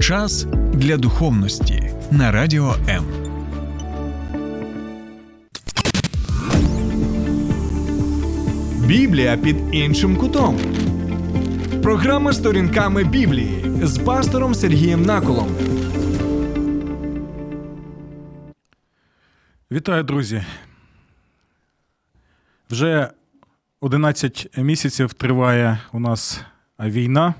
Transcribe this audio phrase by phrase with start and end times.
[0.00, 3.04] Час для духовності на радіо М.
[8.86, 10.58] Біблія під іншим кутом.
[11.82, 15.48] Програма сторінками Біблії з пастором Сергієм Наколом.
[19.72, 20.44] Вітаю, друзі.
[22.70, 23.10] Вже
[23.80, 26.40] 11 місяців триває у нас
[26.78, 27.34] війна.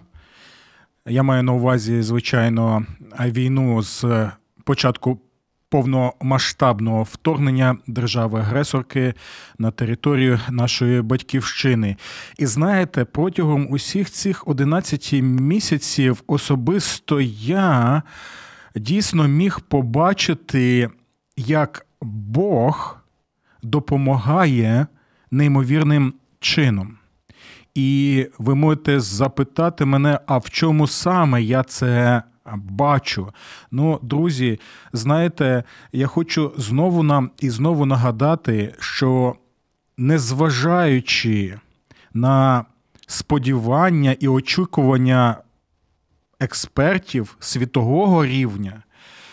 [1.07, 2.87] Я маю на увазі, звичайно,
[3.21, 4.31] війну з
[4.65, 5.21] початку
[5.69, 9.15] повномасштабного вторгнення держави-агресорки
[9.59, 11.97] на територію нашої батьківщини.
[12.39, 18.03] І знаєте, протягом усіх цих 11 місяців особисто я
[18.77, 20.89] дійсно міг побачити,
[21.37, 22.97] як Бог
[23.63, 24.87] допомагає
[25.31, 27.00] неймовірним чином.
[27.75, 32.23] І ви можете запитати мене, а в чому саме я це
[32.57, 33.33] бачу?
[33.71, 34.61] Ну, друзі,
[34.93, 39.37] знаєте, я хочу знову нам і знову нагадати, що
[39.97, 41.59] незважаючи
[42.15, 42.65] на
[43.07, 45.37] сподівання і очікування
[46.41, 48.83] експертів світового рівня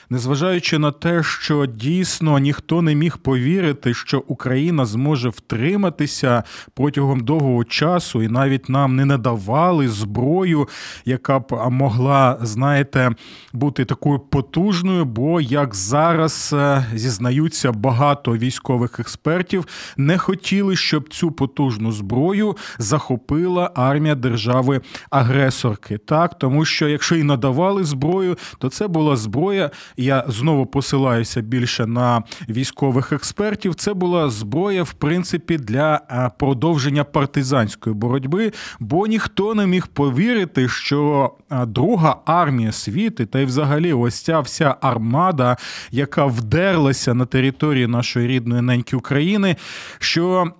[0.09, 7.63] незважаючи на те, що дійсно ніхто не міг повірити, що Україна зможе втриматися протягом довгого
[7.63, 10.67] часу, і навіть нам не надавали зброю,
[11.05, 13.11] яка б могла, знаєте,
[13.53, 15.05] бути такою потужною.
[15.05, 23.71] Бо як зараз е, зізнаються багато військових експертів, не хотіли, щоб цю потужну зброю захопила
[23.75, 25.97] армія держави-агресорки.
[25.97, 31.85] Так, тому що якщо і надавали зброю, то це була зброя, я знову посилаюся більше
[31.85, 33.75] на військових експертів.
[33.75, 40.69] Це була зброя, в принципі, для е, продовження партизанської боротьби, бо ніхто не міг повірити,
[40.69, 45.57] що е, друга армія світу, та й взагалі ось ця вся армада,
[45.91, 49.55] яка вдерлася на території нашої рідної неньки України,
[49.99, 50.51] що.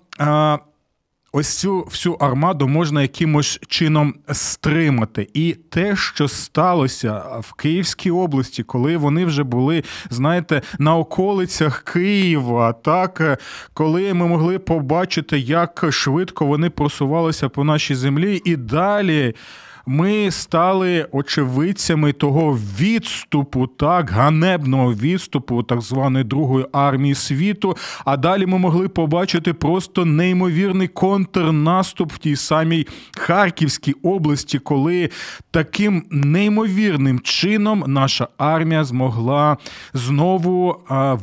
[1.40, 5.28] Ось цю всю армаду можна якимось чином стримати.
[5.34, 12.74] І те, що сталося в Київській області, коли вони вже були, знаєте, на околицях Києва,
[12.74, 13.40] так
[13.74, 19.36] коли ми могли побачити, як швидко вони просувалися по нашій землі, і далі
[19.88, 27.78] ми стали очевидцями того відступу, так ганебного відступу так званої Другої армії світу.
[28.06, 32.88] А далі ми могли побачити просто неймовірний контрнаступ в тій самій
[33.18, 35.10] Харківській області, коли
[35.52, 39.58] таким неймовірним чином наша армія змогла
[39.94, 40.76] знову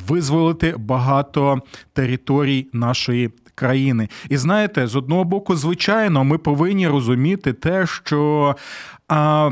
[0.09, 4.09] визволити багато територій нашої країни.
[4.29, 8.57] І знаєте, з одного боку, звичайно, ми повинні розуміти те, що
[9.09, 9.51] а,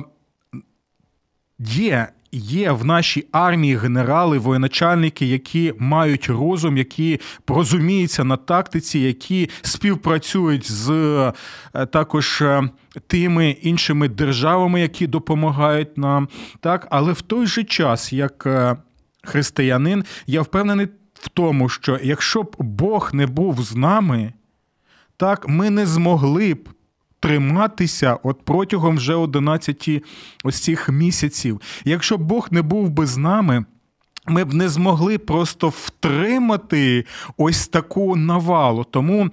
[1.58, 2.08] є.
[2.34, 10.72] Є в нашій армії генерали, воєначальники, які мають розум, які розуміються на тактиці, які співпрацюють
[10.72, 10.90] з
[11.74, 12.70] е, також е,
[13.06, 16.28] тими іншими державами, які допомагають нам.
[16.60, 18.76] Так, але в той же час, як е,
[19.22, 20.88] християнин, я впевнений
[21.22, 24.32] в тому, що якщо б Бог не був з нами,
[25.16, 26.68] так ми не змогли б
[27.20, 29.88] триматися от протягом вже 11
[30.44, 31.60] ось цих місяців.
[31.84, 33.64] Якщо б Бог не був би з нами,
[34.26, 37.04] ми б не змогли просто втримати
[37.36, 38.84] ось таку навалу.
[38.84, 39.30] Тому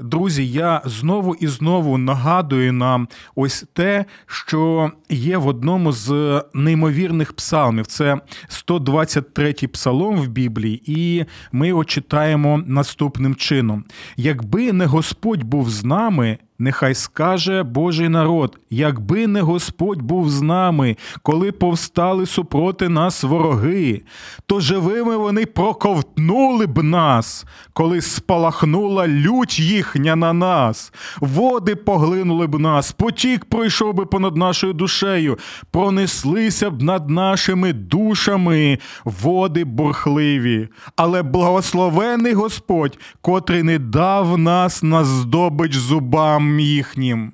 [0.00, 7.32] Друзі, я знову і знову нагадую нам ось те, що є в одному з неймовірних
[7.32, 7.86] псалмів.
[7.86, 8.20] Це
[8.68, 13.84] 123-й псалом в Біблії, і ми його читаємо наступним чином:
[14.16, 20.42] якби не Господь був з нами, Нехай скаже Божий народ, якби не Господь був з
[20.42, 24.02] нами, коли повстали супроти нас вороги,
[24.46, 32.58] то живими вони проковтнули б нас, коли спалахнула лють їхня на нас, води поглинули б
[32.58, 35.38] нас, потік пройшов би понад нашою душею,
[35.70, 40.68] пронеслися б над нашими душами води бурхливі.
[40.96, 47.32] Але благословений Господь, котрий не дав нас на здобич зубам їхнім.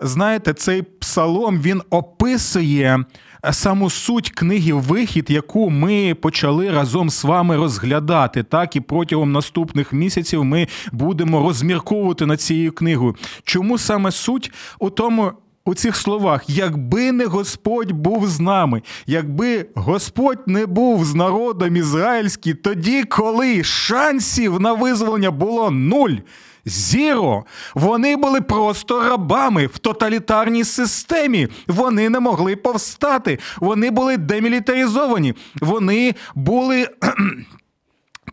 [0.00, 3.04] Знаєте, цей псалом він описує
[3.50, 8.42] саму суть книги Вихід, яку ми почали разом з вами розглядати.
[8.42, 13.16] Так і протягом наступних місяців ми будемо розмірковувати над цією книгою.
[13.44, 15.32] Чому саме суть у тому?
[15.64, 21.76] У цих словах, якби не Господь був з нами, якби Господь не був з народом
[21.76, 26.16] ізраїльським, тоді, коли шансів на визволення було нуль,
[26.64, 27.44] Зіро.
[27.74, 31.48] Вони були просто рабами в тоталітарній системі.
[31.66, 33.38] Вони не могли повстати.
[33.60, 35.34] Вони були демілітаризовані.
[35.60, 36.88] Вони були.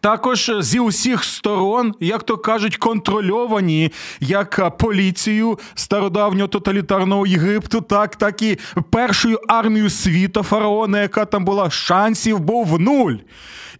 [0.02, 8.42] Також зі усіх сторон, як то кажуть, контрольовані як поліцію стародавнього тоталітарного Єгипту, так так
[8.42, 8.58] і
[8.90, 13.16] першою армією світу фараона, яка там була шансів, був нуль.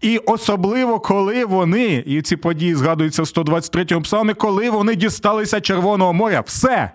[0.02, 6.14] І особливо, коли вони, і ці події згадуються в 123-му псалмі, коли вони дісталися Червоного
[6.14, 6.92] моря, все.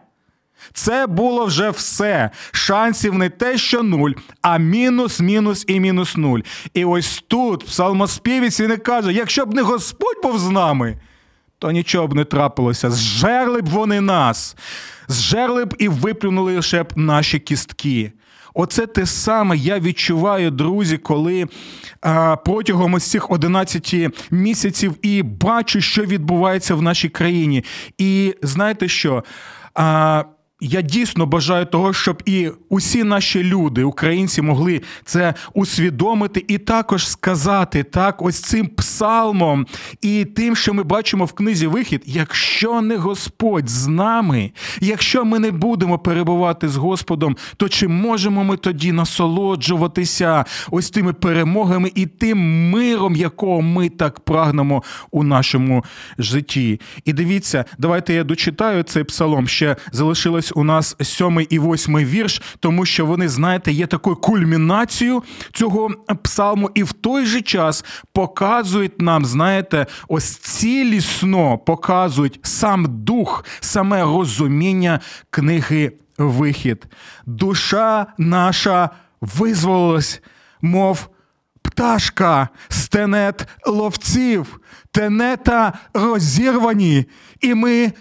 [0.73, 2.31] Це було вже все.
[2.53, 4.11] Шансів не те, що нуль,
[4.43, 6.41] а мінус, мінус і мінус нуль.
[6.75, 10.99] І ось тут псалмоспівець він і каже: якщо б не Господь був з нами,
[11.59, 12.91] то нічого б не трапилося.
[12.91, 14.57] Зжерли б вони нас,
[15.09, 18.13] зжерли б і виплюнули лише б наші кістки.
[18.55, 21.47] Оце те саме я відчуваю, друзі, коли
[22.01, 23.95] а, протягом ось цих 11
[24.31, 27.65] місяців і бачу, що відбувається в нашій країні.
[27.99, 29.25] І знаєте що?
[29.75, 30.25] А,
[30.65, 37.09] я дійсно бажаю того, щоб і усі наші люди, українці, могли це усвідомити і також
[37.09, 39.67] сказати так, ось цим псалмом
[40.03, 44.51] і тим, що ми бачимо в книзі вихід, якщо не Господь з нами,
[44.81, 51.13] якщо ми не будемо перебувати з Господом, то чи можемо ми тоді насолоджуватися ось тими
[51.13, 55.85] перемогами і тим миром, якого ми так прагнемо у нашому
[56.19, 56.81] житті?
[57.05, 59.49] І дивіться, давайте я дочитаю цей псалом.
[59.49, 65.23] Ще залишилось у нас сьомий і восьмий вірш, тому що вони, знаєте, є такою кульмінацією
[65.53, 65.91] цього
[66.23, 74.03] псалму, і в той же час показують нам, знаєте, ось цілісно показують сам дух, саме
[74.03, 76.87] розуміння книги Вихід.
[77.27, 78.91] Душа наша
[79.21, 80.23] визволилась,
[80.63, 81.09] мов.
[81.63, 84.61] Пташка, стенет ловців,
[84.91, 87.05] тенета розірвані,
[87.41, 87.93] і ми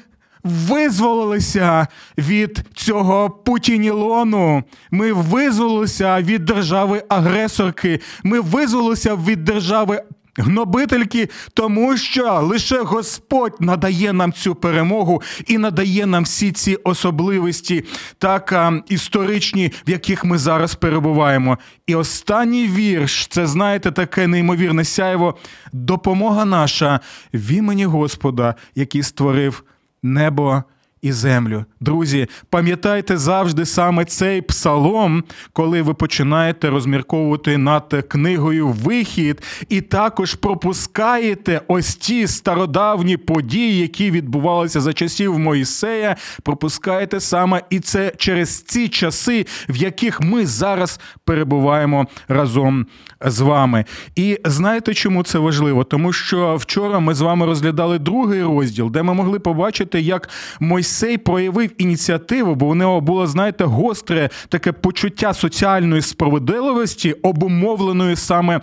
[0.44, 1.88] визволилися
[2.18, 4.63] від цього путінілону.
[4.92, 8.00] Ми визволилися від держави-агресорки.
[8.24, 10.01] Ми визволилися від держави.
[10.38, 17.84] Гнобительки, тому що лише Господь надає нам цю перемогу і надає нам всі ці особливості,
[18.18, 21.57] так історичні, в яких ми зараз перебуваємо.
[21.88, 25.36] І останній вірш це знаєте таке неймовірне сяйво,
[25.74, 27.00] допомога наша
[27.34, 29.63] в імені Господа, який створив
[30.04, 30.66] небо
[31.04, 31.66] і землю.
[31.80, 35.24] Друзі, пам'ятайте завжди саме цей псалом,
[35.54, 44.12] коли ви починаєте розмірковувати над книгою Вихід, і також пропускаєте ось ті стародавні події, які
[44.12, 46.16] відбувалися за часів Моїсея.
[46.44, 52.86] Пропускаєте саме і це через ці часи, в яких ми зараз перебуваємо разом
[53.22, 53.86] з вами.
[54.16, 55.84] І знаєте, чому це важливо?
[55.84, 60.30] Тому що вчора ми з вами розглядали другий розділ, де ми могли побачити, як
[60.60, 68.62] Мойсей проявив ініціативу, бо у нього було, знаєте, гостре таке почуття соціальної справедливості, обумовленої саме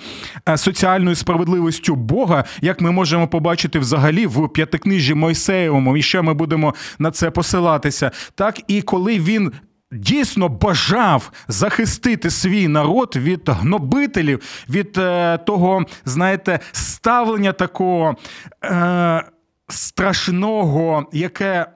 [0.48, 6.34] е, соціальною справедливістю Бога, як ми можемо побачити взагалі в п'ятикнижі Мойсеєвому, і ще ми
[6.34, 8.10] будемо на це посилатися.
[8.34, 9.52] Так і коли він
[9.92, 18.16] дійсно бажав захистити свій народ від гнобителів, від е, того, знаєте, ставлення такого
[18.64, 19.24] е,
[19.68, 21.66] страшного, яке.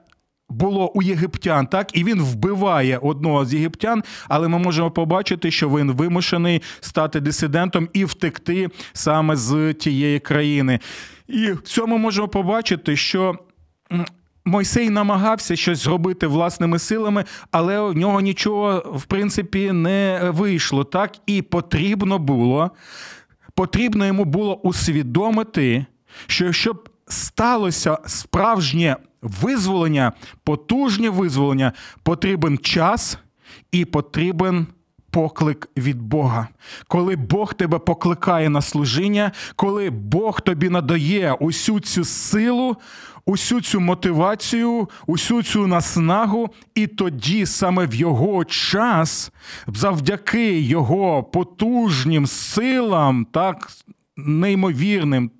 [0.54, 5.68] Було у єгиптян, так і він вбиває одного з єгиптян, але ми можемо побачити, що
[5.68, 10.80] він вимушений стати дисидентом і втекти саме з тієї країни.
[11.28, 13.38] І в цьому можемо побачити, що
[14.44, 20.84] Мойсей намагався щось зробити власними силами, але у нього нічого, в принципі, не вийшло.
[20.84, 22.70] Так і потрібно було,
[23.54, 25.86] потрібно йому було усвідомити,
[26.26, 30.12] що щоб сталося справжнє визволення,
[30.44, 33.18] потужнє визволення, потрібен час
[33.72, 34.66] і потрібен
[35.14, 36.48] поклик від Бога.
[36.88, 42.76] Коли Бог тебе покликає на служіння, коли Бог тобі надає усю цю силу,
[43.26, 49.32] усю цю мотивацію, усю цю наснагу, і тоді саме в його час,
[49.66, 53.70] завдяки його потужнім силам, так.
[54.16, 55.30] Неймовірним,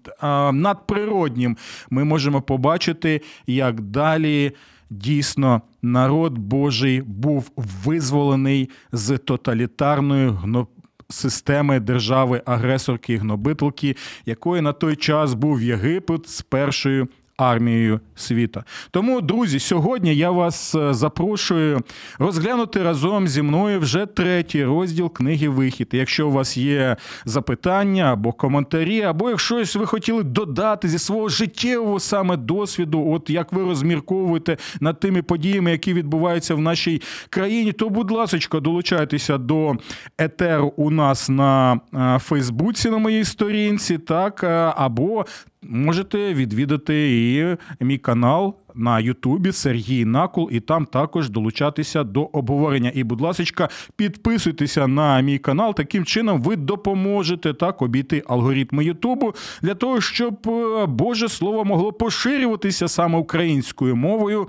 [0.53, 1.57] надприроднім,
[1.91, 4.53] ми можемо побачити, як далі
[4.91, 10.67] дійсно народ Божий був визволений з тоталітарної гно...
[11.09, 18.65] системи держави агресорки гнобителки, якої на той час був Єгипет з першою армією світа.
[18.91, 21.81] Тому, друзі, сьогодні я вас е, запрошую
[22.19, 25.89] розглянути разом зі мною вже третій розділ книги Вихід.
[25.93, 32.01] Якщо у вас є запитання або коментарі, або якщо ви хотіли додати зі свого життєвого
[32.01, 37.89] саме досвіду, от як ви розмірковуєте над тими подіями, які відбуваються в нашій країні, то,
[37.89, 39.75] будь ласка, долучайтеся до
[40.19, 45.27] етеру у нас на е, Фейсбуці на моїй сторінці, так е, або
[45.69, 52.93] можете відвідати і мій канал на Ютубі Сергій Накул, і там також долучатися до обговорення.
[52.95, 55.75] І, будь ласка, підписуйтеся на мій канал.
[55.75, 61.93] Таким чином ви допоможете так обійти алгоритми Ютубу для того, щоб е, Боже Слово могло
[61.93, 64.49] поширюватися саме українською мовою,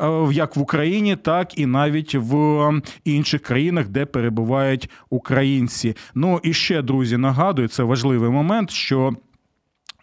[0.00, 2.70] е, як в Україні, так і навіть в
[3.04, 5.96] інших країнах, де перебувають українці.
[6.14, 9.16] Ну і ще друзі, нагадую, це важливий момент, що.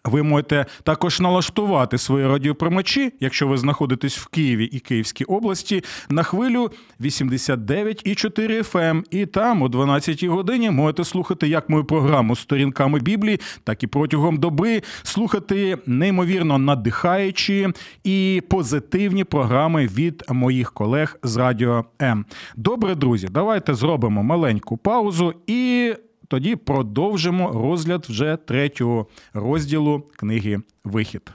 [0.07, 6.23] Ви можете також налаштувати свої радіоприймачі, якщо ви знаходитесь в Києві і Київській області, на
[6.23, 8.87] хвилю 89,4 FM.
[8.87, 9.03] Ем.
[9.11, 13.87] І там о 12-й годині можете слухати як мою програму з сторінками Біблії, так і
[13.87, 17.67] протягом доби слухати неймовірно надихаючі
[18.03, 22.25] і позитивні програми від моїх колег з Радіо М.
[22.55, 25.93] Добре, друзі, давайте зробимо маленьку паузу і
[26.27, 31.31] тоді продовжимо розгляд вже третього розділу книги Вихід.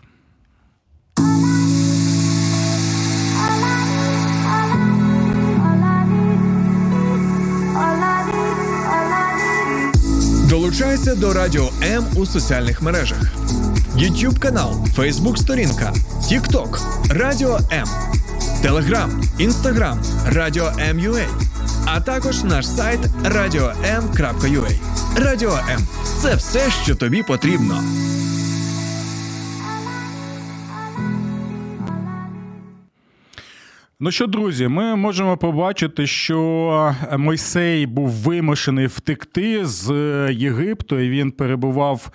[10.51, 13.19] Долучайся до Радіо М у соціальних мережах:
[13.97, 16.81] YouTube канал, Facebook сторінка, TikTok,
[17.11, 17.87] Радіо М,
[18.65, 19.09] Telegram,
[19.41, 19.97] Instagram,
[20.27, 21.52] Радіо М.Ua
[21.87, 24.73] а також наш сайт radio.m.ua.
[25.17, 25.81] Радіо М
[26.23, 27.83] це все, що тобі потрібно.
[34.01, 39.93] Ну що, друзі, ми можемо побачити, що Мойсей був вимушений втекти з
[40.33, 42.11] Єгипту, і він перебував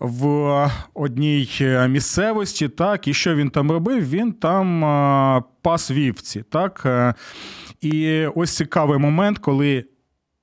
[0.00, 1.48] в одній
[1.88, 2.68] місцевості.
[2.68, 4.10] Так, і що він там робив?
[4.10, 6.44] Він там пас вівці.
[6.50, 6.86] Так.
[7.80, 9.84] І ось цікавий момент, коли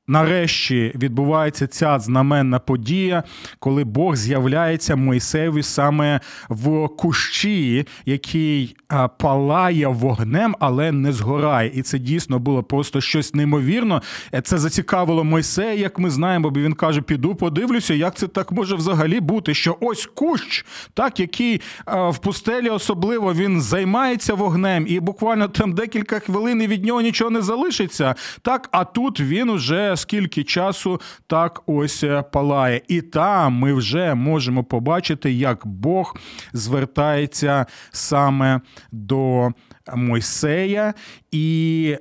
[0.09, 3.23] Нарешті відбувається ця знаменна подія,
[3.59, 8.75] коли Бог з'являється Мойсеєві саме в кущі, який
[9.17, 11.71] палає вогнем, але не згорає.
[11.73, 14.01] І це дійсно було просто щось неймовірно.
[14.33, 18.51] Е, це зацікавило Мойсея, як ми знаємо, бо він каже: піду, подивлюся, як це так
[18.51, 19.53] може взагалі бути.
[19.53, 26.19] Що ось кущ, так який в пустелі особливо він займається вогнем, і буквально там декілька
[26.19, 28.15] хвилин від нього нічого не залишиться.
[28.41, 32.81] Так, а тут він уже скільки часу так ось е, палає.
[32.87, 36.17] І там ми вже можемо побачити, як Бог
[36.53, 38.61] звертається саме
[38.91, 39.49] до
[39.95, 40.93] Мойсея
[41.31, 41.97] і.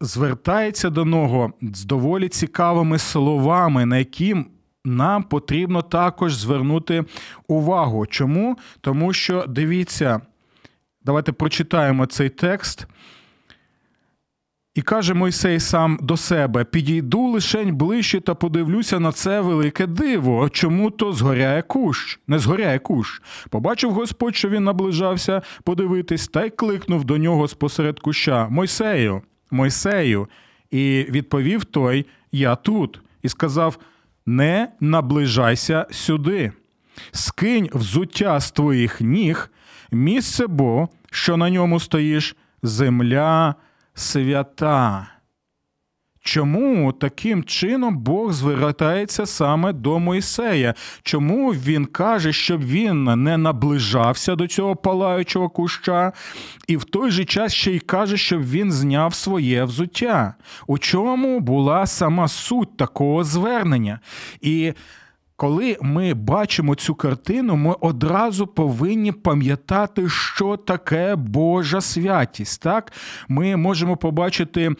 [0.00, 4.36] Звертається до нього з доволі цікавими словами, на які
[4.86, 7.04] нам потрібно також звернути
[7.48, 8.06] увагу.
[8.06, 8.58] Чому?
[8.80, 10.20] Тому що дивіться,
[11.02, 12.86] давайте прочитаємо цей текст.
[14.76, 20.48] І каже Мойсей сам до себе: підійду лишень ближче та подивлюся на це велике диво.
[20.48, 23.22] Чому то згоряє кущ, не згоряє кущ.
[23.50, 30.28] Побачив Господь, що він наближався подивитись, та й кликнув до нього спосеред куща Мойсею, Мойсею.
[30.70, 33.78] І відповів той: Я тут, і сказав:
[34.26, 36.52] Не наближайся сюди,
[37.10, 39.50] скинь взуття з твоїх ніг,
[39.92, 43.54] місце бо, що на ньому стоїш, земля
[43.96, 45.08] свята.
[46.20, 50.74] Чому таким чином Бог звертається саме до Мойсея?
[51.02, 56.12] Чому він каже, щоб він не наближався до цього палаючого куща,
[56.66, 60.34] і в той же час ще й каже, щоб він зняв своє взуття?
[60.66, 64.00] У чому була сама суть такого звернення?
[64.40, 64.72] І
[65.36, 72.62] коли ми бачимо цю картину, ми одразу повинні пам'ятати, що таке Божа святість.
[72.62, 72.92] Так,
[73.28, 74.74] ми можемо побачити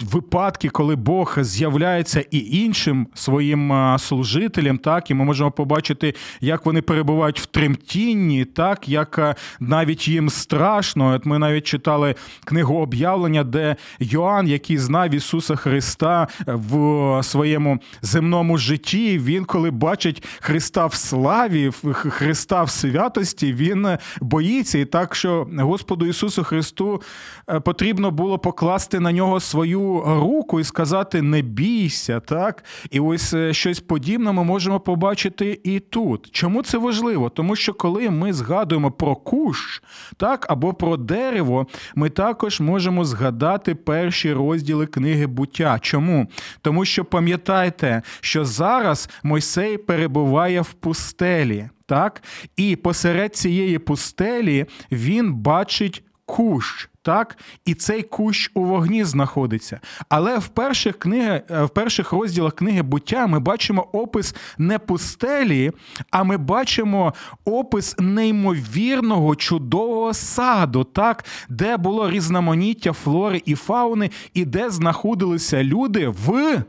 [0.00, 6.82] випадки, коли Бог з'являється і іншим своїм служителям, так, і ми можемо побачити, як вони
[6.82, 11.14] перебувають в тремтінні, так, як навіть їм страшно.
[11.14, 18.58] От Ми навіть читали книгу об'явлення, де Йоанн, який знав Ісуса Христа в своєму земному
[18.58, 23.88] житті, він він, коли бачить Христа в славі, Христа в святості, він
[24.20, 24.78] боїться.
[24.78, 27.02] І так, що Господу Ісусу Христу
[27.50, 32.64] е, потрібно було покласти на нього свою руку і сказати: не бійся, так?
[32.90, 36.28] І ось е, щось подібне ми можемо побачити і тут.
[36.32, 37.28] Чому це важливо?
[37.28, 39.82] Тому що коли ми згадуємо про кущ,
[40.16, 45.78] так, або про дерево, ми також можемо згадати перші розділи книги буття.
[45.80, 46.26] Чому?
[46.62, 52.22] Тому що пам'ятайте, що зараз Мойсей перебуває в пустелі, так?
[52.56, 56.88] І посеред цієї пустелі він бачить кущ.
[57.02, 59.80] Так, і цей кущ у вогні знаходиться.
[60.08, 65.72] Але в перших книги, в перших розділах книги буття ми бачимо опис не пустелі,
[66.10, 74.44] а ми бачимо опис неймовірного чудового саду, так, де було різноманіття флори і фауни, і
[74.44, 76.62] де знаходилися люди в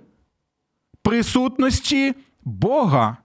[1.04, 2.14] присутності
[2.46, 3.18] Бога.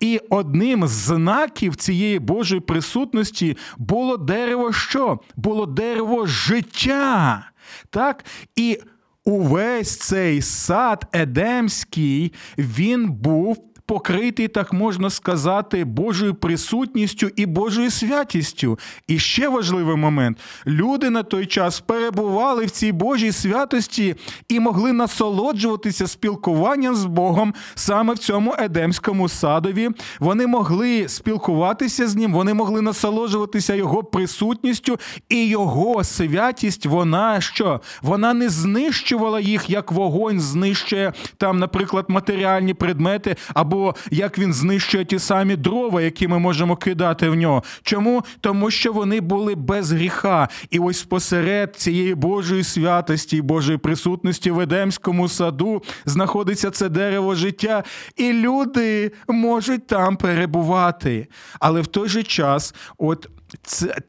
[0.00, 5.18] І одним з знаків цієї Божої присутності було дерево що?
[5.36, 7.44] Було дерево життя.
[7.90, 8.24] Так?
[8.56, 8.78] І
[9.24, 18.78] увесь цей сад Едемський, він був покритий, так можна сказати, Божою присутністю і Божою святістю.
[19.06, 24.16] І ще важливий момент: люди на той час перебували в цій Божій святості
[24.48, 29.90] і могли насолоджуватися спілкуванням з Богом саме в цьому Едемському садові.
[30.20, 37.80] Вони могли спілкуватися з ним, вони могли насолоджуватися його присутністю, і його святість, вона що?
[38.02, 43.79] Вона не знищувала їх, як вогонь знищує там, наприклад, матеріальні предмети або
[44.10, 47.62] як він знищує ті самі дрова, які ми можемо кидати в нього.
[47.82, 48.22] Чому?
[48.40, 50.48] Тому що вони були без гріха.
[50.70, 57.34] І ось посеред цієї Божої святості і Божої присутності в Едемському саду знаходиться це дерево
[57.34, 57.84] життя,
[58.16, 61.28] і люди можуть там перебувати.
[61.60, 63.28] Але в той же час, от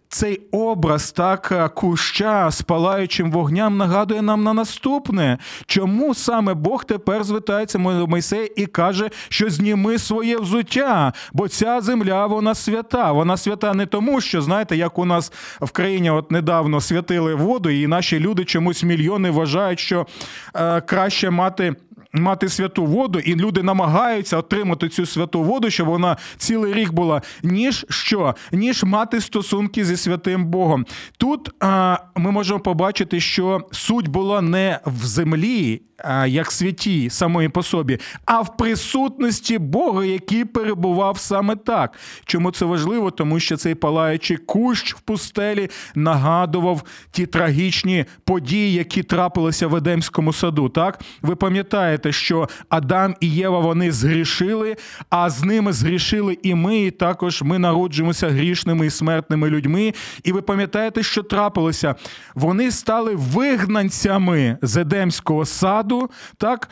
[0.10, 5.38] цей образ так е, куща з палаючим вогням нагадує нам на наступне.
[5.66, 11.82] Чому саме Бог тепер звертається до Мойсея і каже, що зніми своє взуття, бо ця
[11.82, 13.12] земля вона свята.
[13.12, 17.70] Вона свята не тому, що знаєте, як у нас в країні от недавно святили воду,
[17.70, 20.08] і наші люди чомусь мільйони вважають, що
[20.56, 21.76] е, краще мати
[22.14, 27.22] мати святу воду, і люди намагаються отримати цю святу воду, щоб вона цілий рік була,
[27.44, 28.36] ніж що?
[28.52, 30.86] Ніж мати стосунки зі святим Богом.
[31.18, 35.82] Тут а, ми можемо побачити, що суть була не в землі
[36.28, 41.98] як святі самої по собі, а в присутності Бога, який перебував саме так.
[42.26, 43.12] Чому це важливо?
[43.12, 50.34] Тому що цей палаючий кущ в пустелі нагадував ті трагічні події, які трапилися в Едемському
[50.34, 50.70] саду.
[50.70, 54.76] Так, ви пам'ятаєте, що Адам і Єва вони згрішили,
[55.10, 56.78] а з ними згрішили і ми.
[56.78, 59.94] І також ми народжуємося грішними і смертними людьми.
[60.24, 61.96] І ви пам'ятаєте, що трапилося?
[62.36, 66.10] Вони стали вигнанцями з Едемського саду.
[66.38, 66.70] Так?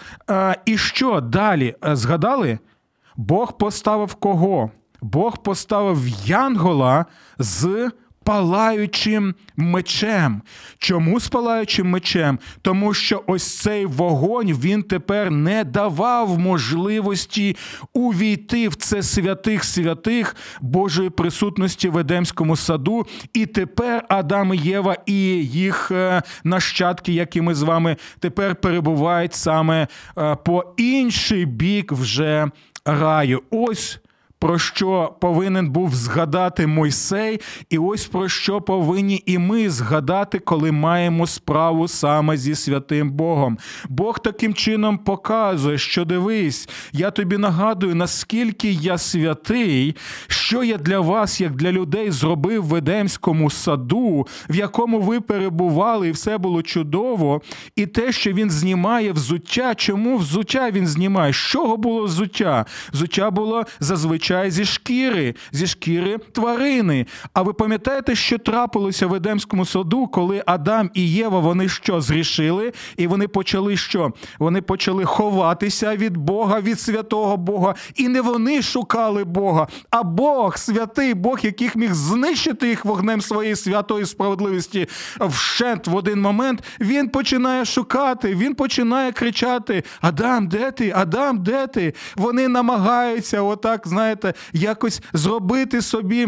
[0.65, 1.75] І що далі?
[1.83, 2.59] Згадали?
[3.17, 4.71] Бог поставив кого?
[5.01, 7.05] Бог поставив Янгола
[7.39, 7.91] з
[8.29, 10.41] палаючим мечем.
[10.77, 12.39] Чому з палаючим мечем?
[12.61, 17.55] Тому що ось цей вогонь він тепер не давав можливості
[17.93, 23.05] увійти в це святих святих Божої присутності в Едемському саду.
[23.33, 25.13] І тепер Адам і Єва і
[25.45, 29.87] їх е, нащадки, які ми з вами тепер перебувають саме
[30.17, 32.47] е, по інший бік вже
[32.85, 33.41] раю.
[33.49, 33.99] Ось
[34.39, 40.71] про що повинен був згадати Мойсей, і ось про що повинні і ми згадати, коли
[40.71, 43.57] маємо справу саме зі святим Богом.
[43.89, 49.95] Бог таким чином показує, що дивись, я тобі нагадую, наскільки я святий,
[50.27, 56.07] що я для вас, як для людей, зробив в Едемському саду, в якому ви перебували,
[56.07, 57.41] і все було чудово.
[57.75, 61.33] І те, що він знімає взуття, чому взуття він знімає?
[61.33, 62.65] З чого було взуття?
[62.93, 67.05] Взуття було зазвичай зазвичай зі шкіри, зі шкіри тварини.
[67.33, 72.73] А ви пам'ятаєте, що трапилося в Едемському саду, коли Адам і Єва вони що зрішили?
[72.97, 74.11] І вони почали що?
[74.39, 77.75] Вони почали ховатися від Бога, від святого Бога.
[77.95, 83.55] І не вони шукали Бога, а Бог, святий Бог, яких міг знищити їх вогнем своєї
[83.55, 84.87] святої справедливості
[85.19, 86.63] вщент в один момент.
[86.79, 90.93] Він починає шукати, він починає кричати: Адам, де ти?
[90.95, 91.93] Адам, де ти?
[92.15, 96.27] Вони намагаються, отак, знаєте знаєте, якось зробити собі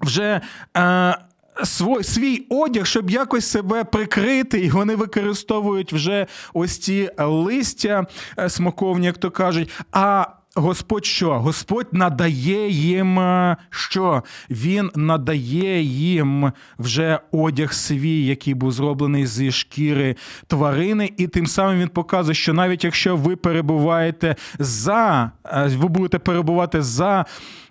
[0.00, 0.40] вже.
[0.76, 1.18] Е,
[1.64, 8.06] Свій, свій одяг, щоб якось себе прикрити, і вони використовують вже ось ці листя
[8.38, 9.70] е, смоковні, як то кажуть.
[9.92, 11.38] А Господь що?
[11.38, 14.22] Господь надає їм е, що?
[14.50, 20.16] Він надає їм вже одяг свій, який був зроблений зі шкіри
[20.46, 26.18] тварини, і тим самим він показує, що навіть якщо ви перебуваєте за, е, ви будете
[26.18, 27.24] перебувати за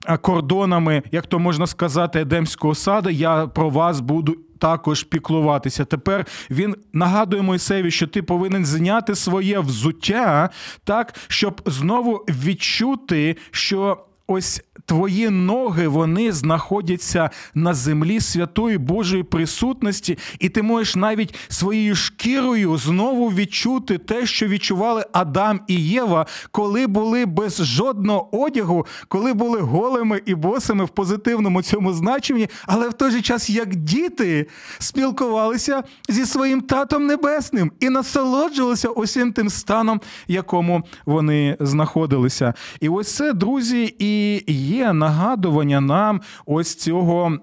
[0.06, 5.86] е, кордонами, як то можна сказати, Едемського саду, я про вас буду також піклуватися.
[5.86, 10.50] Тепер він нагадує Мойсеві, що ти повинен зняти своє взуття
[10.84, 20.18] так, щоб знову відчути, що ось твої ноги вони знаходяться на землі святої Божої присутності,
[20.40, 26.88] і ти можеш навіть своєю шкірою знову відчути те, що відчували Адам і Єва, коли
[26.88, 32.94] були без жодного одягу, коли були голими і босими в позитивному цьому значенні, але в
[32.94, 34.48] той же час, як діти,
[34.80, 42.54] спілкувалися зі своїм татом небесним і насолоджувалися усім тим станом, в якому вони знаходилися.
[42.82, 44.15] І ось це, друзі, і
[44.48, 47.38] є нагадування нам ось цього.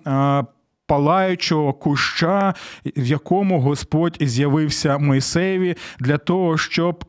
[0.87, 2.55] Палаючого куща,
[2.97, 7.05] в якому Господь з'явився Мойсеєві для того, щоб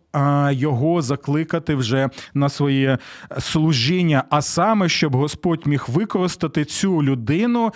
[0.52, 2.98] його закликати вже на своє
[3.40, 7.74] служіння, а саме щоб Господь міг використати цю людину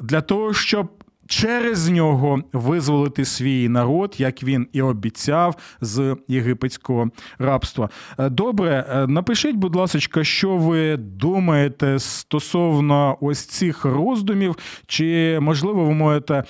[0.00, 1.01] для того, щоб
[1.32, 7.88] через нього визволити свій народ, як він і обіцяв з єгипетського рабства.
[8.18, 15.84] Е, добре, е, напишіть, будь ласка, що ви думаєте стосовно ось цих роздумів, чи можливо
[15.84, 16.44] ви можете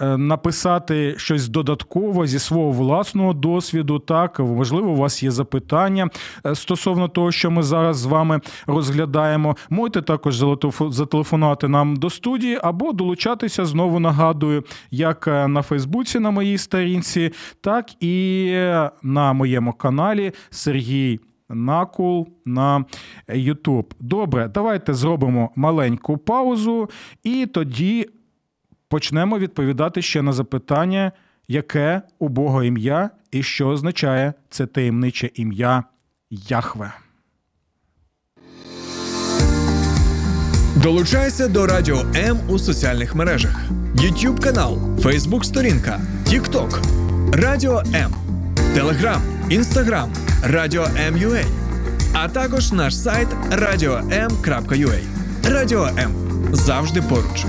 [0.00, 3.98] е, написати щось додатково зі свого власного досвіду?
[3.98, 6.08] Так, можливо, у вас є запитання
[6.54, 9.56] стосовно того, що ми зараз з вами розглядаємо.
[9.70, 10.44] Можете також
[10.90, 17.32] зателефонувати нам до студії або долучатися знову нагадую, як е, на Фейсбуці на моїй сторінці,
[17.60, 18.52] так і
[19.02, 21.20] на моєму каналі Сергій.
[21.48, 22.84] Накул на
[23.28, 23.94] Ютуб.
[24.00, 26.90] Добре, давайте зробимо маленьку паузу,
[27.22, 28.08] і тоді
[28.88, 31.12] почнемо відповідати ще на запитання,
[31.48, 35.84] яке у Бога ім'я і що означає це таємниче ім'я
[36.30, 37.03] Яхве.
[40.84, 43.56] Долучайся до Радіо М у соціальних мережах:
[43.94, 46.78] YouTube канал, Facebook сторінка, TikTok,
[47.32, 48.14] Радіо М,
[48.74, 51.44] Телеграм, Інстаграм, Радіо М.Ю.А.
[52.12, 54.98] а також наш сайт radio.m.ua.
[55.50, 56.12] Радіо М
[56.52, 57.46] завжди поруч.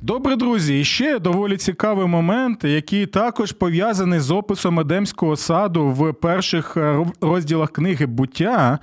[0.00, 6.12] Добре, друзі, і ще доволі цікавий момент, який також пов'язаний з описом Едемського саду в
[6.12, 8.78] перших е, розділах книги буття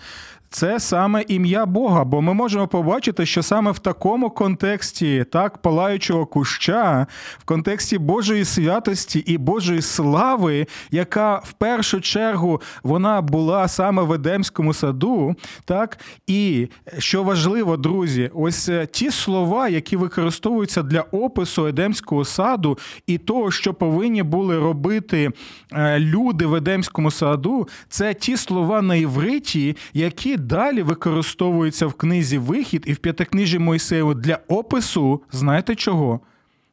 [0.52, 6.26] це саме ім'я Бога, бо ми можемо побачити, що саме в такому контексті, так, палаючого
[6.26, 7.08] куща,
[7.40, 14.14] в контексті Божої святості і Божої слави, яка в першу чергу вона була саме в
[14.14, 15.36] Едемському саду,
[15.66, 22.78] так, і що важливо, друзі, ось е, ті слова, які використовуються для опису Едемського саду,
[23.08, 25.32] і того, що повинні були робити
[25.74, 32.38] е, люди в Едемському саду, це ті слова на івриті, які далі використовується в книзі
[32.38, 36.20] Вихід і в п'ятикнижі Мойсеєву для опису, знаєте чого?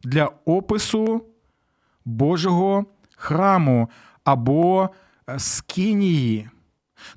[0.04, 1.22] Для опису
[2.04, 2.85] Божого
[3.16, 3.88] храму
[4.24, 4.90] або
[5.28, 6.48] е, скинії.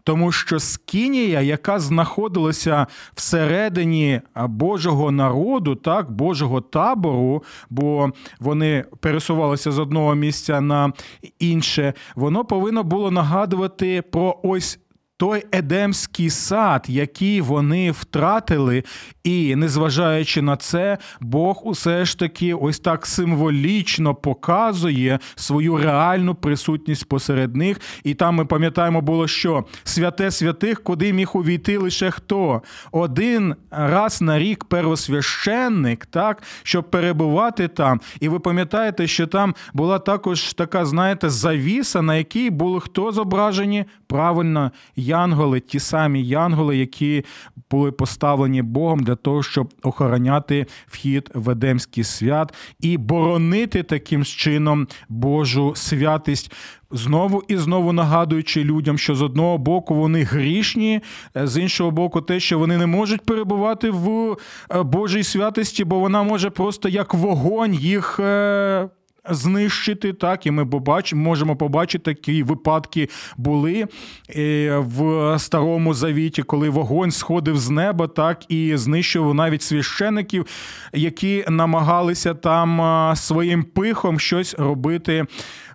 [0.03, 9.79] Тому що скинія, яка знаходилася всередині Божого народу, так, Божого табору, бо вони пересувалися з
[9.79, 10.93] одного місця на
[11.39, 14.79] інше, воно повинно було нагадувати про ось
[15.21, 18.83] той Едемський сад, який вони втратили,
[19.23, 27.09] і незважаючи на це, Бог усе ж таки ось так символічно показує свою реальну присутність
[27.09, 27.81] посеред них.
[28.03, 32.61] І там ми пам'ятаємо, було що святе святих, куди міг увійти лише хто?
[32.91, 38.01] Один раз на рік первосвященник, так, щоб перебувати там.
[38.19, 43.85] І ви пам'ятаєте, що там була також така, знаєте, завіса, на якій були хто зображені?
[44.07, 44.71] Правильно,
[45.11, 47.25] янголи, ті самі янголи, які
[47.71, 54.87] були поставлені Богом для того, щоб охороняти вхід в Едемський свят і боронити таким чином
[55.09, 56.51] Божу святість.
[56.93, 61.01] Знову і знову нагадуючи людям, що з одного боку вони грішні,
[61.35, 64.37] з іншого боку, те, що вони не можуть перебувати в
[64.71, 68.89] е, Божій святості, бо вона може просто як вогонь їх е,
[69.29, 70.13] знищити.
[70.13, 73.87] Так, і ми побачимо, можемо побачити такі випадки були
[74.35, 80.45] е, в старому завіті, коли вогонь сходив з неба, так і знищував навіть священиків,
[80.93, 85.25] які намагалися там своїм пихом щось робити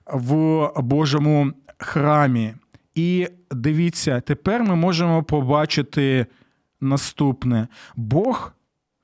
[0.07, 2.55] в Божому храмі.
[2.95, 6.27] І дивіться, тепер ми можемо побачити
[6.81, 8.53] наступне: Бог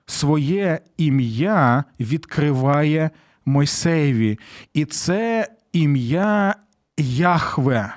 [0.07, 3.11] своє ім'я відкриває
[3.45, 4.39] Мойсеєві.
[4.75, 6.55] І це ім'я
[6.99, 7.95] Яхве.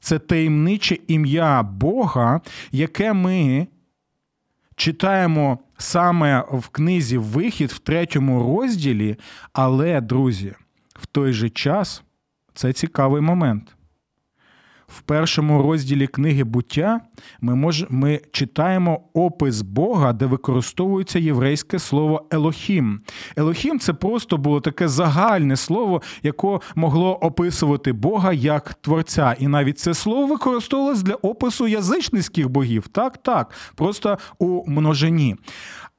[0.00, 2.40] Це таємниче ім'я Бога,
[2.72, 3.66] яке ми
[4.76, 9.16] читаємо саме в книзі Вихід в третьому розділі.
[9.52, 10.54] Але, друзі,
[10.94, 12.02] в той же час
[12.54, 13.73] це цікавий момент.
[14.98, 17.00] В першому розділі книги буття
[17.40, 23.00] ми мож, ми читаємо опис Бога, де використовується єврейське слово Елохім.
[23.36, 29.36] Елохім це просто було таке загальне слово, яке могло описувати Бога як творця.
[29.38, 32.88] І навіть це слово використовувалось для опису язичницьких богів.
[32.88, 35.36] Так, так, просто у множині.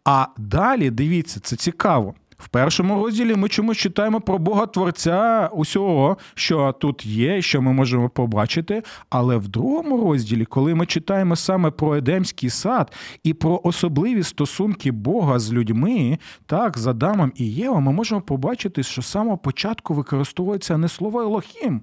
[0.05, 2.13] А далі дивіться, це цікаво.
[2.45, 7.73] В першому розділі ми чомусь читаємо про Бога Творця усього, що тут є, що ми
[7.73, 8.83] можемо побачити.
[9.09, 14.91] Але в другому розділі, коли ми читаємо саме про Едемський сад і про особливі стосунки
[14.91, 19.93] Бога з людьми, так, з Адамом і Євом, ми можемо побачити, що з самого початку
[19.93, 21.81] використовується не слово Елохім,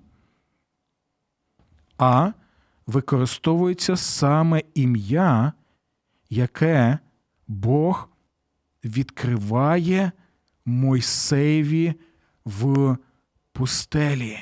[1.98, 2.32] а
[2.86, 5.52] використовується саме ім'я,
[6.30, 6.98] яке
[7.48, 8.08] Бог
[8.84, 10.12] відкриває.
[10.64, 11.94] Мойсеєві
[12.44, 12.96] в
[13.52, 14.38] пустелі.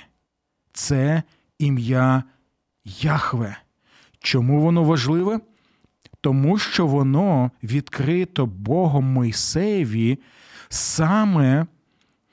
[0.72, 1.22] Це
[1.58, 2.24] ім'я
[2.84, 3.56] Яхве.
[4.20, 5.40] Чому воно важливе?
[6.20, 10.18] Тому що воно відкрито Богом Мойсеєві
[10.68, 11.66] саме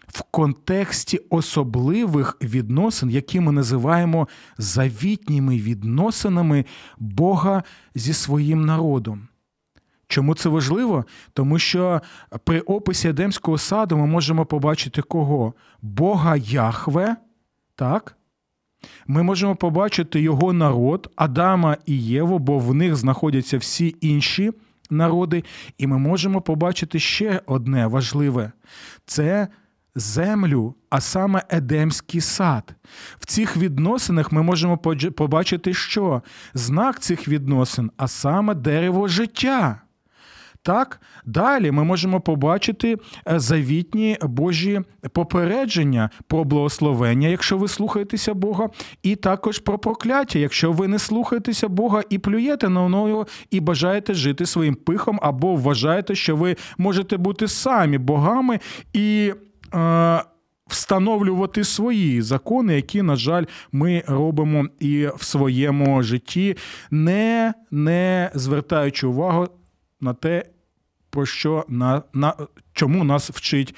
[0.08, 6.66] в контексті особливих відносин, які ми називаємо завітніми відносинами
[6.98, 7.64] Бога
[7.96, 9.28] зі своїм народом.
[10.08, 11.06] Чому це важливо?
[11.34, 12.02] Тому що
[12.44, 15.54] при описі Едемського саду ми можемо побачити кого?
[15.82, 17.16] Бога Яхве,
[17.76, 18.18] так?
[19.08, 24.52] Ми можемо побачити його народ, Адама і Єву, бо в них знаходяться всі інші
[24.90, 25.44] народи.
[25.78, 28.52] І ми можемо побачити ще одне важливе
[29.06, 29.48] це
[29.96, 32.76] землю, а саме Едемський сад.
[33.20, 34.78] В цих відносинах ми можемо
[35.16, 36.22] побачити, що
[36.54, 39.82] знак цих відносин, а саме дерево життя.
[40.68, 44.82] Так, далі ми можемо побачити е, завітні Божі
[45.14, 48.70] попередження про благословення, якщо ви слухаєтеся Бога,
[49.04, 54.14] і також про прокляття, якщо ви не слухаєтеся Бога і плюєте на нього, і бажаєте
[54.14, 58.60] жити своїм пихом, або вважаєте, що ви можете бути самі богами
[58.94, 59.34] і.
[59.74, 60.24] Е-
[60.70, 66.58] Встановлювати свої закони, які, на жаль, ми робимо і в своєму житті,
[66.92, 69.48] не не звертаючи увагу
[70.02, 70.44] на те,
[71.18, 72.34] про що на, на
[72.74, 73.76] чому нас вчить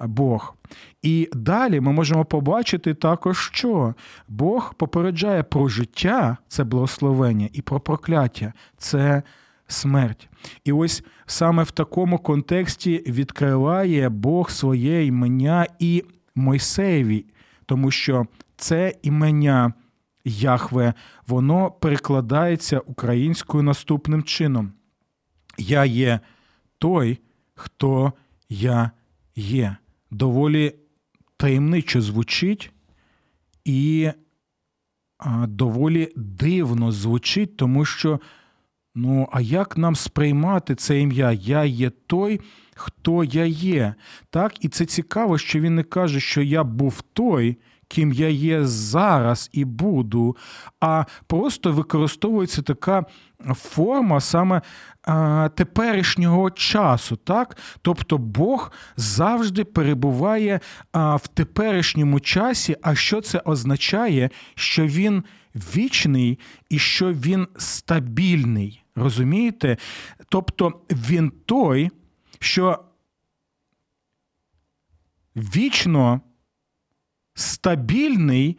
[0.00, 0.54] Бог.
[1.02, 3.94] І далі ми можемо побачити також, що
[4.28, 9.22] Бог попереджає про життя це благословення, і про прокляття це
[9.66, 10.28] смерть.
[10.64, 17.26] І ось саме в такому контексті відкриває Бог своє імення і Мойсеєві,
[17.66, 19.72] тому що це імення
[20.24, 20.94] Яхве,
[21.26, 24.72] воно перекладається українською наступним чином.
[25.58, 26.20] Я є
[26.78, 27.18] той,
[27.54, 28.12] хто
[28.48, 28.90] я
[29.36, 29.76] є.
[30.10, 30.74] Доволі
[31.36, 32.70] таємничо звучить
[33.64, 34.10] і
[35.48, 38.20] доволі дивно звучить, тому що,
[38.94, 41.32] ну, а як нам сприймати це ім'я?
[41.32, 42.40] Я є той,
[42.74, 43.94] хто я є.
[44.30, 47.56] Так, І це цікаво, що він не каже, що я був той
[47.94, 50.36] ким я є зараз і буду,
[50.80, 53.04] а просто використовується така
[53.54, 54.62] форма саме
[55.02, 57.16] а, теперішнього часу.
[57.16, 57.56] так?
[57.82, 60.60] Тобто Бог завжди перебуває
[60.92, 62.76] а, в теперішньому часі.
[62.82, 64.30] А що це означає?
[64.54, 66.38] Що він вічний
[66.70, 68.84] і що він стабільний.
[68.96, 69.76] Розумієте?
[70.28, 71.90] Тобто він той,
[72.40, 72.84] що
[75.36, 76.20] вічно
[77.34, 78.58] стабільний,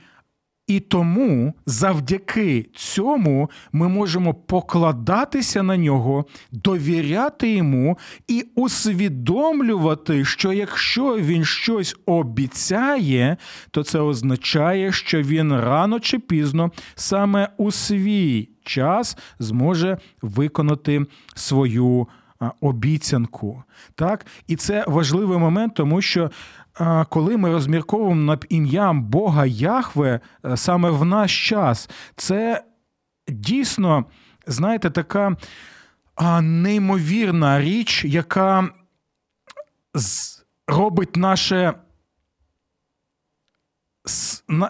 [0.67, 11.17] і тому завдяки цьому ми можемо покладатися на нього, довіряти йому і усвідомлювати, що якщо
[11.17, 13.37] він щось обіцяє,
[13.71, 22.07] то це означає, що він рано чи пізно саме у свій час зможе виконати свою
[22.61, 23.63] обіцянку.
[23.95, 24.25] Так?
[24.47, 26.31] І це важливий момент, тому що
[27.09, 32.63] коли ми розмірковуємо над ім'ям Бога Яхве е, саме в наш час, це
[33.27, 34.05] дійсно,
[34.47, 35.37] знаєте, така
[36.41, 38.69] неймовірна річ, яка
[40.67, 41.73] робить наше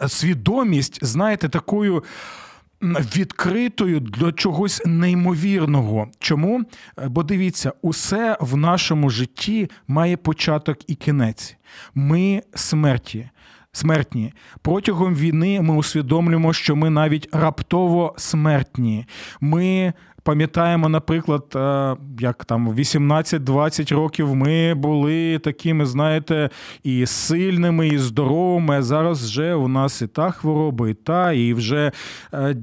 [0.08, 2.04] свідомість, знаєте, такою
[2.82, 6.08] відкритою до чогось неймовірного.
[6.20, 6.64] Чому?
[7.08, 11.58] Бо дивіться, усе в нашому житті має початок і кінець.
[11.94, 13.30] Ми смерті.
[13.76, 19.06] Смертні протягом війни ми усвідомлюємо, що ми навіть раптово смертні.
[19.42, 26.50] Ми пам'ятаємо, наприклад, е, як там 18-20 років ми були такими, знаєте,
[26.84, 28.78] і сильними, і здоровими.
[28.78, 31.92] а Зараз вже у нас і та хвороба, і та, і вже
[32.34, 32.56] е,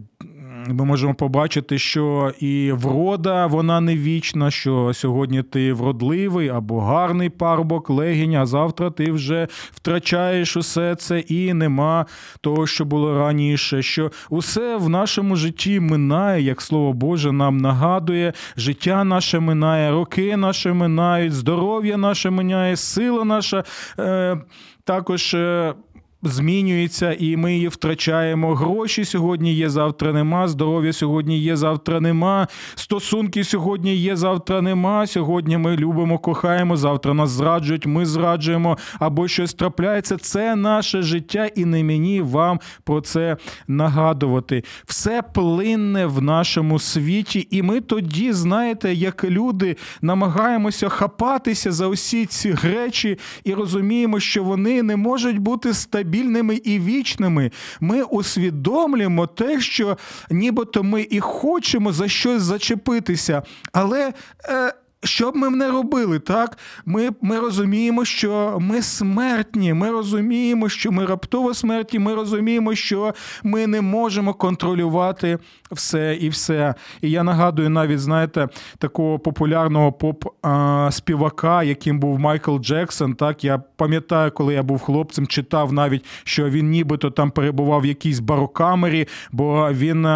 [0.69, 7.31] ми можемо побачити, що і врода вона не вічна, що сьогодні ти вродливий або гарний
[7.31, 12.07] парубок, легінь, а завтра ти вже втрачаєш усе це і нема
[12.41, 13.83] того, що було раніше.
[13.83, 20.37] Що усе в нашому житті минає, як слово Боже нам нагадує, життя наше минає, роки
[20.37, 23.65] наші минають, здоров'я наше минає, сила наша
[23.99, 24.39] е,
[24.85, 25.35] також.
[25.35, 25.75] Е,
[26.23, 28.55] змінюється, і ми її втрачаємо.
[28.55, 30.49] Гроші сьогодні є, завтра нема.
[30.49, 32.49] Здоров'я сьогодні є, завтра нема.
[32.75, 35.07] Стосунки сьогодні є, завтра нема.
[35.07, 40.17] Сьогодні ми любимо, кохаємо, завтра нас зраджують, ми зраджуємо або щось трапляється.
[40.17, 43.37] Це наше життя, і не мені вам про це
[43.69, 44.65] нагадувати.
[44.87, 52.27] Все плинне в нашому світі, і ми тоді, знаєте, як люди намагаємося хапатися за усі
[52.27, 57.51] ці речі і розуміємо, що вони не можуть бути стабільними стабільними і вічними.
[57.81, 59.99] Ми усвідомлюємо те, що
[60.31, 64.13] нібито ми і хочемо за щось зачепитися, але.
[64.45, 66.59] Е, що б ми не робили, так?
[66.87, 73.15] Ми ми розуміємо, що ми смертні, ми розуміємо, що ми раптово смертні, ми розуміємо, що
[73.43, 75.39] ми не можемо контролювати
[75.71, 76.75] все і все.
[77.01, 83.15] І я нагадую навіть, знаєте, такого популярного поп-співака, яким був Майкл Джексон.
[83.15, 87.87] Так, Я пам'ятаю, коли я був хлопцем, читав навіть, що він нібито там перебував в
[87.87, 90.09] якійсь барокамері, бо він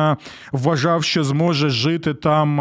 [0.53, 2.61] вважав, що зможе жити там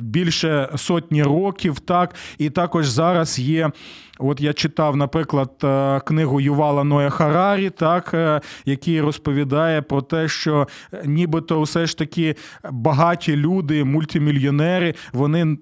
[0.00, 3.70] більше сотні сотні років, так і також зараз є.
[4.18, 10.28] От я читав, наприклад, е, книгу Ювала Ноя Харарі, так, е, який розповідає про те,
[10.28, 12.34] що е, нібито все ж таки
[12.70, 15.58] багаті люди, мультимільйонери, вони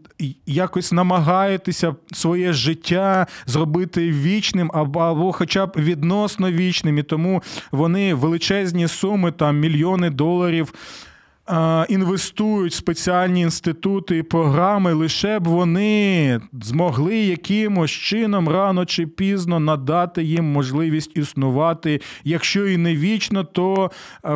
[0.47, 8.89] якось намагаються своє життя зробити вічним, або, хоча б відносно вічним, і тому вони величезні
[8.89, 10.73] суми, там мільйони доларів
[11.89, 19.61] інвестують в спеціальні інститути і програми, лише б вони змогли якимось чином рано чи пізно
[19.61, 23.91] надати їм можливість існувати, якщо і не вічно, то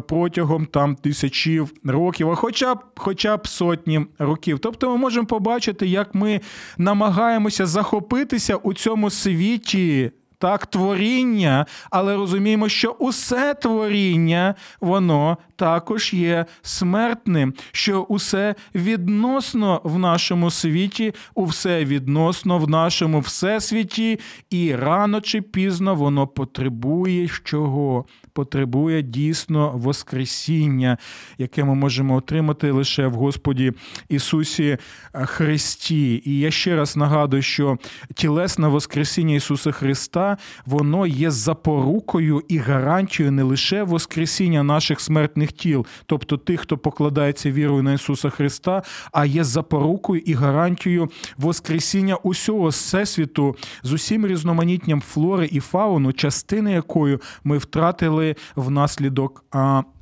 [0.09, 4.59] протягом там тисячів років, а хоча б хоча б сотні років.
[4.59, 6.41] Тобто ми можемо побачити, як ми
[6.79, 16.47] намагаємося захопитися у цьому світі так, творіння, але розуміємо, що усе творіння, воно також є
[16.63, 25.43] смертним, що усе відносно в нашому світі, усе відносно в нашому всесвіті, і рано чи
[25.43, 28.05] пізно воно потребує чого?
[28.33, 30.99] Потребує дійсно Воскресіння,
[31.39, 33.73] яке ми можемо отримати лише в Господі
[34.09, 34.79] Ісусі
[35.13, 36.23] Христі.
[36.25, 37.79] І я ще раз нагадую, що
[38.15, 45.87] тілесне Воскресіння Ісуса Христа воно є запорукою і гарантією не лише Воскресіння наших смертних тіл,
[46.07, 52.69] тобто тих, хто покладається вірою на Ісуса Христа, а є запорукою і гарантією Воскресіння усього
[52.69, 58.20] всесвіту з усім різноманіттям флори і фауну, частини якої ми втратили
[58.57, 59.45] внаслідок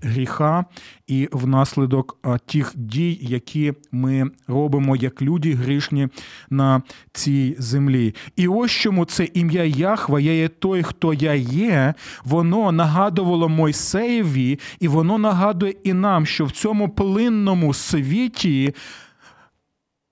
[0.02, 0.64] гріха
[1.06, 6.08] і внаслідок тих дій, які ми робимо як люди грішні
[6.50, 8.14] на цій землі.
[8.36, 14.58] І ось чому це ім'я Яхва, я є той, хто я є, воно нагадувало Мойсеєві,
[14.80, 18.74] і воно нагадує і нам, що в цьому плинному світі.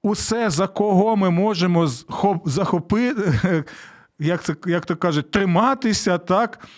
[0.03, 1.87] Усе, за кого ми можемо
[2.45, 3.65] захопити,
[4.19, 6.69] як це як то кажуть, триматися, так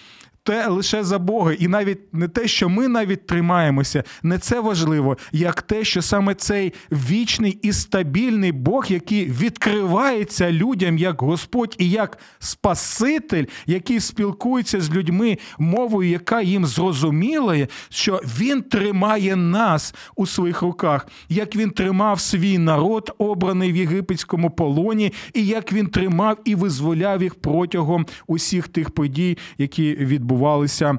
[0.42, 5.16] те лише за Бога, і навіть не те, що ми навіть тримаємося, не це важливо,
[5.33, 11.90] як те, що саме цей вічний і стабільний Бог, який відкривається людям як Господь і
[11.90, 20.27] як Спаситель, який спілкується з людьми мовою, яка їм зрозуміла, що Він тримає нас у
[20.27, 26.38] своїх руках, як він тримав свій народ, обраний в єгипетському полоні, і як він тримав
[26.44, 30.98] і визволяв їх протягом усіх тих подій, які відбувалися відбувалися.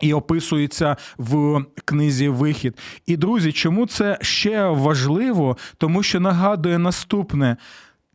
[0.00, 2.78] І описується в книзі Вихід.
[3.06, 5.56] І друзі, чому це ще важливо?
[5.78, 7.56] Тому що нагадує наступне: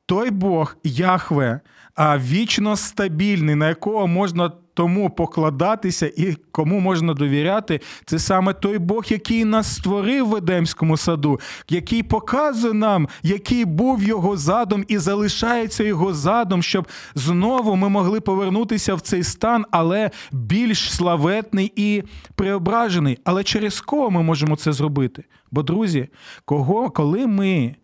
[0.06, 1.60] той Бог Яхве,
[2.00, 9.06] вічно стабільний, на якого можна тому покладатися і кому можна довіряти, це саме той Бог,
[9.08, 15.84] який нас створив в Едемському саду, який показує нам, який був його задум і залишається
[15.84, 22.04] його задум, щоб знову ми могли повернутися в цей стан, але більш славетний і
[22.36, 23.20] преображений.
[23.24, 25.24] Але через кого ми можемо це зробити?
[25.52, 26.08] Бо, друзі,
[26.46, 27.76] кого, коли ми,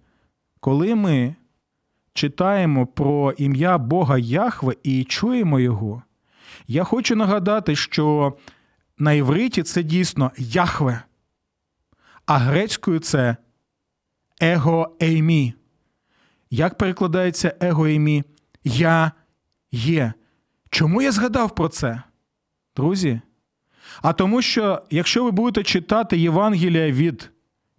[0.59, 1.35] коли ми
[2.13, 6.03] читаємо про ім'я Бога Яхве і чуємо його,
[6.71, 8.33] я хочу нагадати, що
[8.97, 11.03] на івриті це дійсно Яхве,
[12.25, 13.37] а грецькою це
[14.41, 15.53] его-еймі.
[16.49, 18.23] Як перекладається его-еймі?
[18.63, 19.11] Я
[19.71, 20.13] є.
[20.69, 22.01] Чому я згадав про це?
[22.75, 23.21] Друзі?
[24.01, 27.31] А тому, що якщо ви будете читати Євангелія від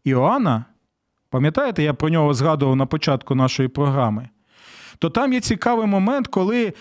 [0.05, 0.65] Іоанна,
[1.31, 4.29] пам'ятаєте, я про нього згадував на початку нашої програми,
[4.99, 6.73] то там є цікавий момент, коли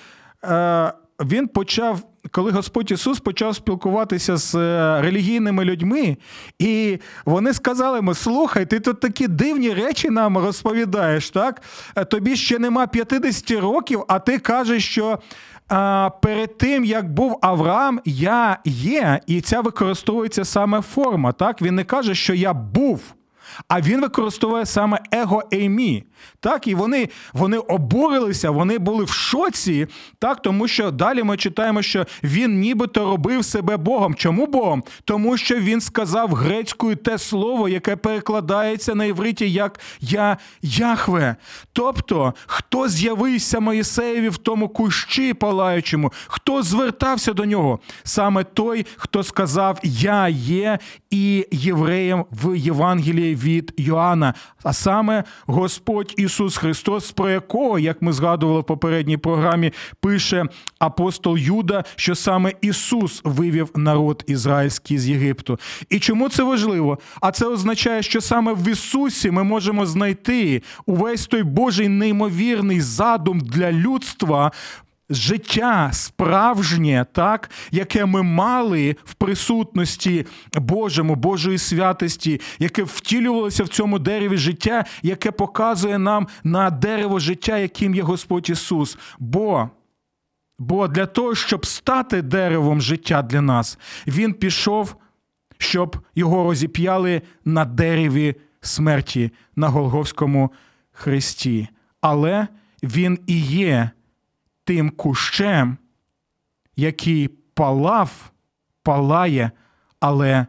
[0.44, 0.94] е,
[1.26, 2.02] він почав,
[2.32, 6.18] коли Господь Ісус почав спілкуватися з е, релігійними людьми,
[6.60, 11.62] і вони сказали йому: слухай, ти тут такі дивні речі нам розповідаєш, так?
[11.96, 15.20] Е, тобі ще нема 50 років, а ти кажеш, що.
[15.74, 21.32] А, перед тим, як був Авраам, я є, і ця використовується саме форма.
[21.32, 23.02] Так він не каже, що я був.
[23.68, 26.04] А він використовує саме его еймі.
[26.40, 29.88] Так, і вони вони обурилися, вони були в шоці,
[30.20, 34.16] так, тому що далі ми читаємо, що він нібито робив себе Богом.
[34.16, 34.84] Чому Богом?
[35.06, 41.36] Тому що він сказав грецькою те слово, яке перекладається на івриті як Я Яхве.
[41.74, 47.80] Тобто, хто з'явився Моїсеєві в тому кущі палаючому, хто звертався до нього?
[48.04, 50.80] Саме той, хто сказав Я є
[51.12, 54.34] і євреям в Євангелії від Йоанна,
[54.64, 60.46] а саме Господь Ісус Христос, про якого, як ми згадували в попередній програмі, пише
[60.80, 65.60] апостол Юда, що саме Ісус вивів народ ізраїльський з Єгипту.
[65.90, 67.00] І чому це важливо?
[67.22, 73.40] А це означає, що саме в Ісусі ми можемо знайти увесь той Божий неймовірний задум
[73.40, 74.52] для людства
[75.12, 84.00] життя справжнє, так, яке ми мали в присутності Божому, Божої святості, яке втілювалося в цьому
[84.00, 88.98] дереві життя, яке показує нам на дерево життя, яким є Господь Ісус.
[89.20, 89.70] Бо
[90.60, 94.96] Бо для того, щоб стати деревом життя для нас, Він пішов,
[95.58, 100.52] щоб його розіп'яли на дереві смерті на Голговському
[100.92, 101.68] хресті.
[102.02, 102.48] Але
[102.84, 103.90] він і є
[104.64, 105.78] тим кущем,
[106.76, 108.32] який палав,
[108.84, 109.52] палає,
[110.00, 110.48] але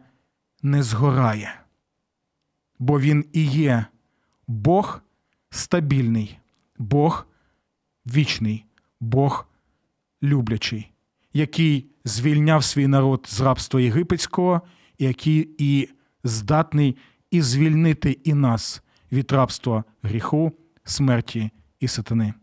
[0.61, 1.59] не згорає.
[2.79, 3.85] Бо він і є
[4.47, 5.01] Бог
[5.49, 6.39] стабільний,
[6.77, 7.25] Бог
[8.05, 8.65] вічний,
[8.99, 9.47] Бог
[10.23, 10.91] люблячий,
[11.33, 14.61] який звільняв свій народ з рабства єгипетського,
[14.99, 15.89] який і
[16.23, 16.97] здатний
[17.31, 20.51] і звільнити і нас від рабства гріху,
[20.83, 22.33] смерті і сатани.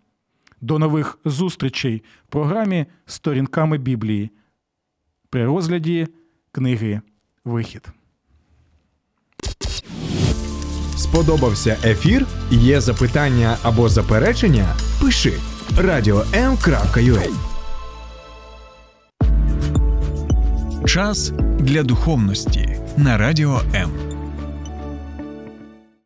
[0.60, 4.30] До нових зустрічей в програмі Сторінками Біблії
[5.30, 6.08] при розгляді
[6.52, 7.00] книги
[7.44, 7.88] Вихід.
[10.96, 12.26] Сподобався ефір?
[12.50, 14.74] Є запитання або заперечення?
[15.02, 15.32] Пиши
[15.76, 17.30] radio.m.ua
[20.86, 24.09] Час для духовності на радіо М.